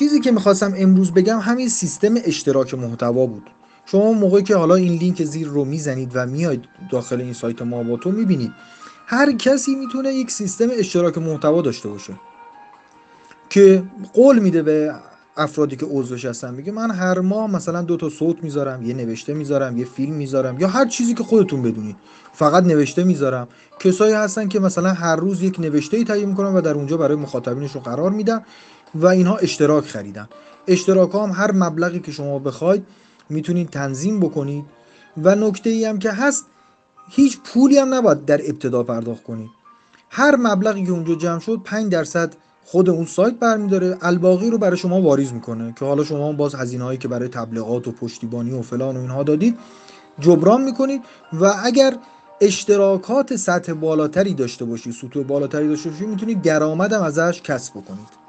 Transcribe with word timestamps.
چیزی 0.00 0.20
که 0.20 0.30
می‌خواستم 0.30 0.74
امروز 0.76 1.12
بگم 1.12 1.38
همین 1.38 1.68
سیستم 1.68 2.14
اشتراک 2.24 2.74
محتوا 2.74 3.26
بود. 3.26 3.50
شما 3.86 4.12
موقعی 4.12 4.42
که 4.42 4.56
حالا 4.56 4.74
این 4.74 4.92
لینک 4.92 5.24
زیر 5.24 5.48
رو 5.48 5.64
می‌زنید 5.64 6.10
و 6.14 6.26
میاید 6.26 6.64
داخل 6.92 7.20
این 7.20 7.32
سایت 7.32 7.62
ما 7.62 7.82
با 7.82 7.96
تو 7.96 8.10
می‌بینید 8.10 8.52
هر 9.06 9.32
کسی 9.32 9.74
می‌تونه 9.74 10.14
یک 10.14 10.30
سیستم 10.30 10.68
اشتراک 10.72 11.18
محتوا 11.18 11.62
داشته 11.62 11.88
باشه 11.88 12.12
که 13.50 13.82
قول 14.14 14.38
میده 14.38 14.62
به 14.62 14.94
افرادی 15.36 15.76
که 15.76 15.86
عضوش 15.86 16.24
هستن 16.24 16.54
میگه 16.54 16.72
من 16.72 16.90
هر 16.90 17.18
ماه 17.18 17.50
مثلا 17.50 17.82
دو 17.82 17.96
تا 17.96 18.08
صوت 18.08 18.44
می‌ذارم 18.44 18.82
یه 18.82 18.94
نوشته 18.94 19.34
می‌ذارم 19.34 19.76
یه 19.76 19.84
فیلم 19.84 20.14
می‌ذارم 20.14 20.60
یا 20.60 20.68
هر 20.68 20.86
چیزی 20.86 21.14
که 21.14 21.24
خودتون 21.24 21.62
بدونید. 21.62 21.96
فقط 22.32 22.64
نوشته 22.64 23.04
می‌ذارم. 23.04 23.48
کسایی 23.80 24.14
هستن 24.14 24.48
که 24.48 24.60
مثلا 24.60 24.92
هر 24.92 25.16
روز 25.16 25.42
یک 25.42 25.60
نوشته 25.60 25.96
ای 25.96 26.04
تهیه 26.04 26.26
می‌کنن 26.26 26.52
و 26.54 26.60
در 26.60 26.74
اونجا 26.74 26.96
برای 26.96 27.16
مخاطبینشون 27.16 27.82
قرار 27.82 28.10
میدن. 28.10 28.42
و 28.94 29.06
اینها 29.06 29.36
اشتراک 29.36 29.84
خریدن. 29.84 30.28
اشتراک 30.66 31.14
هم 31.14 31.30
هر 31.30 31.52
مبلغی 31.52 32.00
که 32.00 32.12
شما 32.12 32.38
بخواید 32.38 32.86
می‌تونید 33.30 33.70
تنظیم 33.70 34.20
بکنید 34.20 34.64
و 35.22 35.34
نکته 35.34 35.70
ای 35.70 35.84
هم 35.84 35.98
که 35.98 36.10
هست 36.10 36.46
هیچ 37.10 37.38
پولی 37.44 37.78
هم 37.78 37.94
نباید 37.94 38.24
در 38.24 38.40
ابتدا 38.44 38.82
پرداخت 38.82 39.22
کنید. 39.22 39.50
هر 40.10 40.36
مبلغی 40.36 40.84
که 40.84 40.92
اونجا 40.92 41.14
جمع 41.14 41.38
شد 41.38 41.60
5 41.64 41.92
درصد 41.92 42.34
خود 42.64 42.90
اون 42.90 43.04
سایت 43.04 43.34
برمیداره. 43.34 43.98
الباقی 44.02 44.50
رو 44.50 44.58
برای 44.58 44.76
شما 44.76 45.02
واریز 45.02 45.32
می‌کنه 45.32 45.74
که 45.78 45.84
حالا 45.84 46.04
شما 46.04 46.32
باز 46.32 46.54
هزینه 46.54 46.84
هایی 46.84 46.98
که 46.98 47.08
برای 47.08 47.28
تبلیغات 47.28 47.88
و 47.88 47.92
پشتیبانی 47.92 48.52
و 48.52 48.62
فلان 48.62 48.96
و 48.96 49.00
اینها 49.00 49.22
دادید 49.22 49.58
جبران 50.18 50.62
می‌کنید 50.62 51.02
و 51.32 51.54
اگر 51.64 51.96
اشتراکات 52.40 53.36
سطح 53.36 53.72
بالاتری 53.72 54.34
داشته 54.34 54.64
باشید 54.64 54.92
سطوح 54.92 55.22
بالاتری 55.24 55.68
داشته 55.68 55.90
باشید 55.90 56.08
می‌تونید 56.08 56.42
درآمدم 56.42 57.02
ازش 57.02 57.42
کسب 57.42 57.72
بکنید. 57.72 58.19